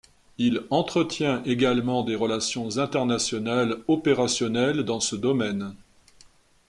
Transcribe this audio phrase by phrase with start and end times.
[0.39, 5.75] Il entretient également des relations internationales opérationnelles dans ce domaine.